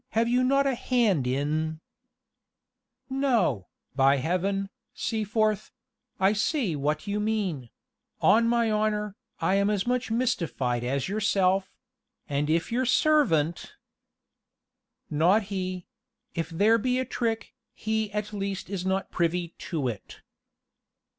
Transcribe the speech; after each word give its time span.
have 0.17 0.27
you 0.27 0.43
not 0.43 0.65
a 0.65 0.73
hand 0.73 1.27
in" 1.27 1.79
"No, 3.27 3.67
by 3.95 4.15
heaven, 4.17 4.71
Seaforth; 4.95 5.71
I 6.19 6.33
see 6.33 6.75
what 6.75 7.05
you 7.05 7.19
mean: 7.19 7.69
on 8.19 8.47
my 8.47 8.71
honor, 8.71 9.15
I 9.39 9.53
am 9.57 9.69
as 9.69 9.85
much 9.85 10.09
mystified 10.09 10.83
as 10.83 11.07
yourself; 11.07 11.71
and 12.27 12.49
if 12.49 12.71
your 12.71 12.83
servant" 12.87 13.75
"Not 15.27 15.43
he: 15.53 15.85
If 16.33 16.49
there 16.49 16.79
be 16.79 16.97
a 16.97 17.05
trick, 17.05 17.53
he 17.75 18.11
at 18.11 18.33
least 18.33 18.71
is 18.71 18.83
not 18.83 19.11
privy 19.11 19.49
to 19.59 19.87
it." 19.87 20.21